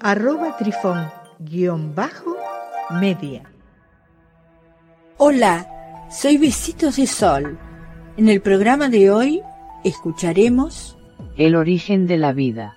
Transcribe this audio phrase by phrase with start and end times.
[0.00, 3.42] arroba trifón-media.
[5.16, 7.58] Hola, soy Besitos de Sol.
[8.16, 9.42] En el programa de hoy
[9.84, 10.98] escucharemos
[11.36, 12.76] El origen de la vida.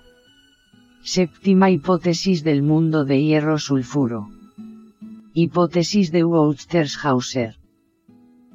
[1.02, 4.28] Séptima hipótesis del mundo de hierro sulfuro.
[5.32, 6.24] Hipótesis de
[7.02, 7.56] Hauser.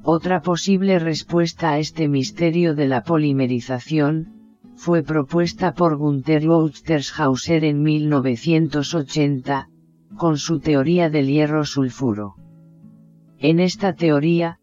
[0.04, 4.35] Otra posible respuesta a este misterio de la polimerización,
[4.76, 6.44] fue propuesta por Gunther
[7.18, 9.70] Hauser en 1980,
[10.18, 12.36] con su teoría del hierro sulfuro.
[13.40, 14.60] En esta teoría,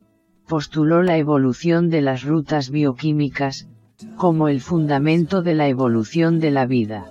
[0.47, 3.69] postuló la evolución de las rutas bioquímicas,
[4.17, 7.07] como el fundamento de la evolución de la vida.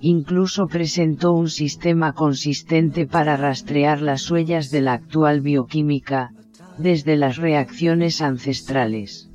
[0.00, 6.32] Incluso presentó un sistema consistente para rastrear las huellas de la actual bioquímica,
[6.78, 9.29] desde las reacciones ancestrales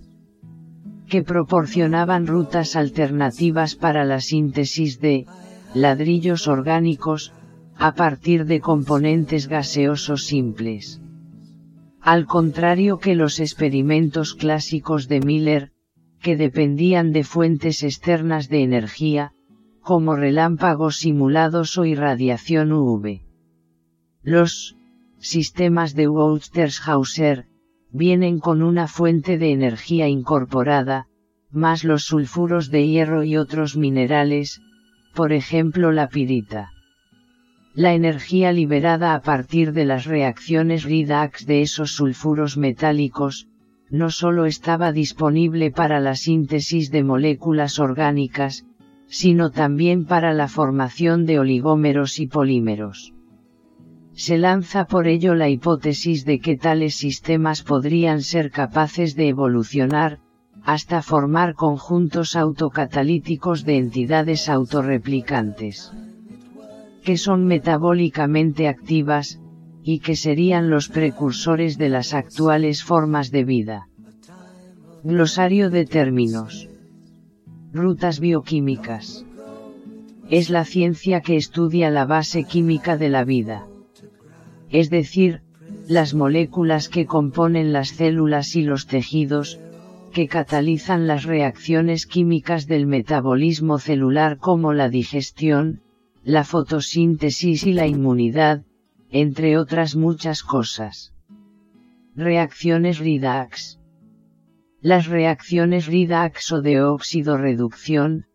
[1.10, 5.26] que proporcionaban rutas alternativas para la síntesis de
[5.74, 7.34] ladrillos orgánicos,
[7.78, 11.02] a partir de componentes gaseosos simples.
[12.02, 15.72] Al contrario que los experimentos clásicos de Miller,
[16.22, 19.34] que dependían de fuentes externas de energía,
[19.82, 23.22] como relámpagos simulados o irradiación UV.
[24.24, 24.76] Los
[25.20, 26.06] sistemas de
[26.86, 27.48] Hauser
[27.96, 31.08] vienen con una fuente de energía incorporada,
[31.50, 34.62] más los sulfuros de hierro y otros minerales,
[35.14, 36.74] por ejemplo la pirita.
[37.74, 43.48] La energía liberada a partir de las reacciones redox de esos sulfuros metálicos,
[43.90, 48.66] no solo estaba disponible para la síntesis de moléculas orgánicas,
[49.08, 53.15] sino también para la formación de oligómeros y polímeros.
[54.16, 60.20] Se lanza por ello la hipótesis de que tales sistemas podrían ser capaces de evolucionar,
[60.64, 65.92] hasta formar conjuntos autocatalíticos de entidades autorreplicantes,
[67.04, 69.42] que son metabólicamente activas,
[69.84, 73.90] y que serían los precursores de las actuales formas de vida.
[75.04, 76.70] Glosario de términos.
[77.74, 79.26] Rutas bioquímicas.
[80.30, 83.68] Es la ciencia que estudia la base química de la vida
[84.80, 85.42] es decir,
[85.88, 89.58] las moléculas que componen las células y los tejidos,
[90.12, 95.82] que catalizan las reacciones químicas del metabolismo celular como la digestión,
[96.26, 98.64] la fotosíntesis y la inmunidad,
[99.12, 101.14] entre otras muchas cosas.
[102.14, 103.80] Reacciones redox.
[104.82, 108.26] Las reacciones redox o de óxido reducción,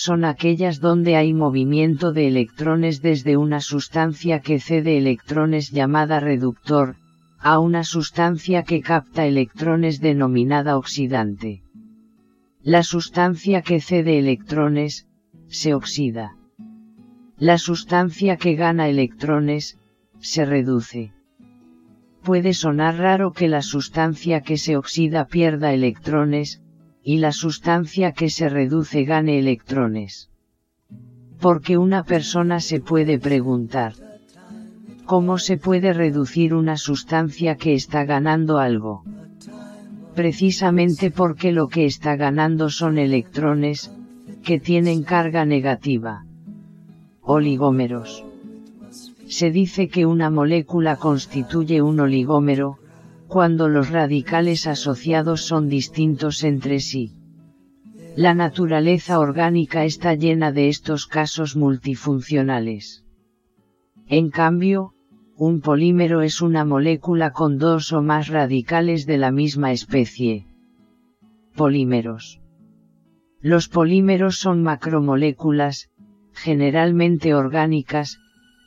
[0.00, 6.94] son aquellas donde hay movimiento de electrones desde una sustancia que cede electrones llamada reductor,
[7.40, 11.64] a una sustancia que capta electrones denominada oxidante.
[12.62, 15.08] La sustancia que cede electrones,
[15.48, 16.36] se oxida.
[17.36, 19.80] La sustancia que gana electrones,
[20.20, 21.12] se reduce.
[22.22, 26.62] Puede sonar raro que la sustancia que se oxida pierda electrones,
[27.10, 30.28] y la sustancia que se reduce gane electrones.
[31.40, 33.94] Porque una persona se puede preguntar,
[35.06, 39.04] ¿cómo se puede reducir una sustancia que está ganando algo?
[40.14, 43.90] Precisamente porque lo que está ganando son electrones,
[44.44, 46.26] que tienen carga negativa.
[47.22, 48.22] Oligómeros.
[49.28, 52.76] Se dice que una molécula constituye un oligómero,
[53.28, 57.12] cuando los radicales asociados son distintos entre sí.
[58.16, 63.04] La naturaleza orgánica está llena de estos casos multifuncionales.
[64.08, 64.94] En cambio,
[65.36, 70.46] un polímero es una molécula con dos o más radicales de la misma especie.
[71.54, 72.40] Polímeros.
[73.40, 75.90] Los polímeros son macromoléculas,
[76.32, 78.18] generalmente orgánicas,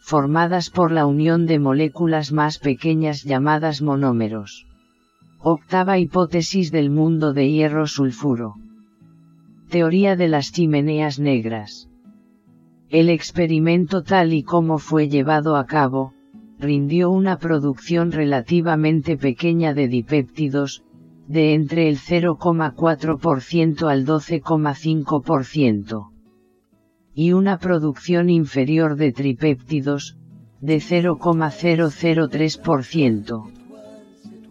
[0.01, 4.67] formadas por la unión de moléculas más pequeñas llamadas monómeros.
[5.39, 8.55] Octava hipótesis del mundo de hierro sulfuro.
[9.69, 11.87] Teoría de las chimeneas negras.
[12.89, 16.13] El experimento tal y como fue llevado a cabo,
[16.59, 20.83] rindió una producción relativamente pequeña de dipéptidos,
[21.27, 26.11] de entre el 0,4% al 12,5%
[27.13, 30.17] y una producción inferior de tripéptidos,
[30.61, 33.51] de 0,003%.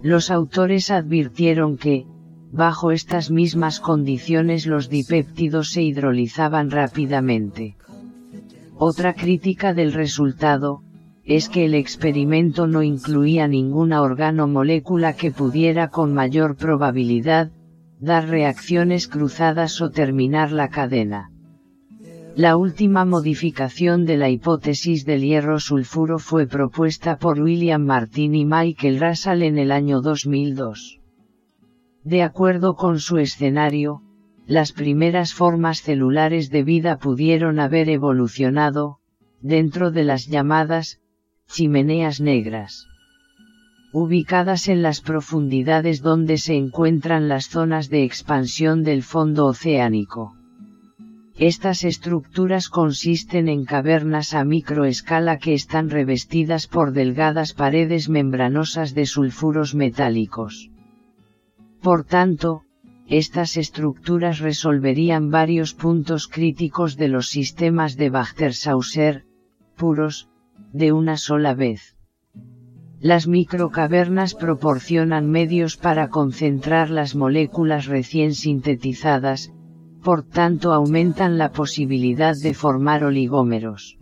[0.03, 2.07] Los autores advirtieron que,
[2.53, 7.77] bajo estas mismas condiciones los dipéptidos se hidrolizaban rápidamente.
[8.77, 10.83] Otra crítica del resultado,
[11.25, 17.53] es que el experimento no incluía ninguna organomolécula que pudiera con mayor probabilidad,
[18.01, 21.30] dar reacciones cruzadas o terminar la cadena.
[22.37, 28.45] La última modificación de la hipótesis del hierro sulfuro fue propuesta por William Martin y
[28.45, 31.01] Michael Russell en el año 2002.
[32.05, 34.03] De acuerdo con su escenario,
[34.47, 38.99] las primeras formas celulares de vida pudieron haber evolucionado,
[39.41, 41.01] dentro de las llamadas,
[41.49, 42.87] chimeneas negras.
[43.93, 50.40] Ubicadas en las profundidades donde se encuentran las zonas de expansión del fondo oceánico.
[51.41, 59.07] Estas estructuras consisten en cavernas a microescala que están revestidas por delgadas paredes membranosas de
[59.07, 60.71] sulfuros metálicos.
[61.81, 62.61] Por tanto,
[63.09, 69.25] estas estructuras resolverían varios puntos críticos de los sistemas de Bachter-Sauser,
[69.77, 70.29] puros,
[70.75, 71.97] de una sola vez.
[73.01, 79.55] Las microcavernas proporcionan medios para concentrar las moléculas recién sintetizadas,
[80.03, 83.99] por tanto aumentan la posibilidad de formar oligómeros.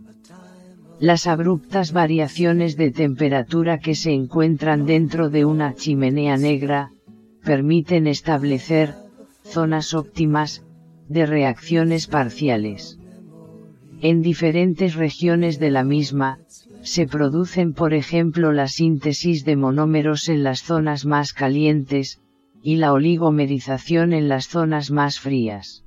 [0.99, 6.91] Las abruptas variaciones de temperatura que se encuentran dentro de una chimenea negra,
[7.43, 8.95] permiten establecer,
[9.43, 10.65] zonas óptimas,
[11.07, 12.99] de reacciones parciales.
[14.01, 16.39] En diferentes regiones de la misma,
[16.81, 22.21] se producen por ejemplo la síntesis de monómeros en las zonas más calientes,
[22.61, 25.83] y la oligomerización en las zonas más frías.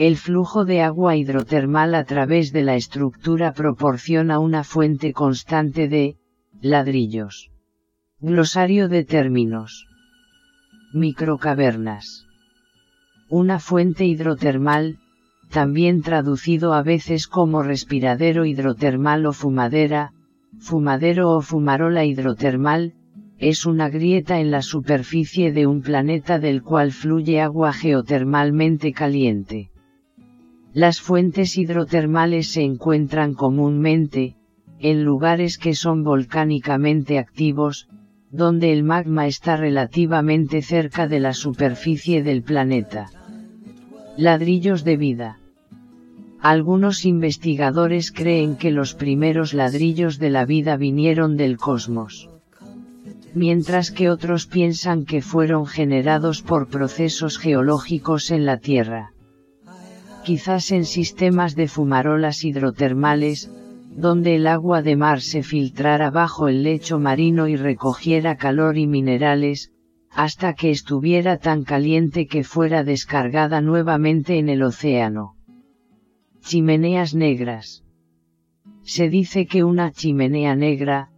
[0.00, 6.16] El flujo de agua hidrotermal a través de la estructura proporciona una fuente constante de
[6.62, 7.50] ladrillos.
[8.18, 9.86] Glosario de términos.
[10.94, 12.24] Microcavernas.
[13.28, 14.96] Una fuente hidrotermal,
[15.50, 20.14] también traducido a veces como respiradero hidrotermal o fumadera,
[20.60, 22.94] fumadero o fumarola hidrotermal,
[23.36, 29.69] es una grieta en la superficie de un planeta del cual fluye agua geotermalmente caliente.
[30.72, 34.36] Las fuentes hidrotermales se encuentran comúnmente,
[34.78, 37.88] en lugares que son volcánicamente activos,
[38.30, 43.10] donde el magma está relativamente cerca de la superficie del planeta.
[44.16, 45.38] Ladrillos de vida.
[46.40, 52.30] Algunos investigadores creen que los primeros ladrillos de la vida vinieron del cosmos.
[53.34, 59.10] Mientras que otros piensan que fueron generados por procesos geológicos en la Tierra
[60.24, 63.50] quizás en sistemas de fumarolas hidrotermales,
[63.90, 68.86] donde el agua de mar se filtrara bajo el lecho marino y recogiera calor y
[68.86, 69.72] minerales,
[70.10, 75.34] hasta que estuviera tan caliente que fuera descargada nuevamente en el océano.
[76.40, 77.84] Chimeneas negras.
[78.82, 81.10] Se dice que una chimenea negra,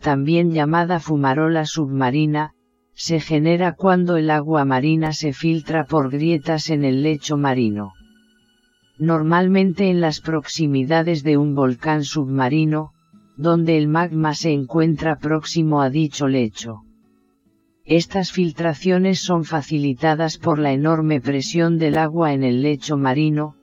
[0.00, 2.54] también llamada fumarola submarina,
[2.94, 7.92] se genera cuando el agua marina se filtra por grietas en el lecho marino
[9.00, 12.92] normalmente en las proximidades de un volcán submarino,
[13.36, 16.82] donde el magma se encuentra próximo a dicho lecho.
[17.86, 23.56] Estas filtraciones son facilitadas por la enorme presión del agua en el lecho marino,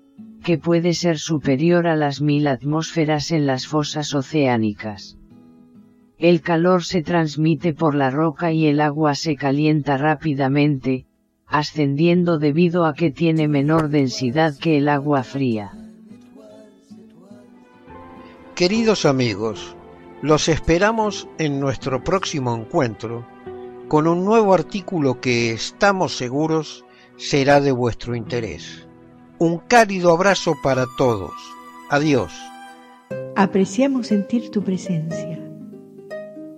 [0.43, 5.17] que puede ser superior a las mil atmósferas en las fosas oceánicas.
[6.17, 11.05] El calor se transmite por la roca y el agua se calienta rápidamente,
[11.47, 15.71] ascendiendo debido a que tiene menor densidad que el agua fría.
[18.55, 19.75] Queridos amigos,
[20.21, 23.25] los esperamos en nuestro próximo encuentro
[23.87, 26.83] con un nuevo artículo que estamos seguros
[27.15, 28.87] será de vuestro interés.
[29.39, 31.31] Un cálido abrazo para todos.
[31.89, 32.33] Adiós.
[33.35, 35.39] Apreciamos sentir tu presencia.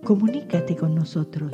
[0.03, 1.53] Comunícate con nosotros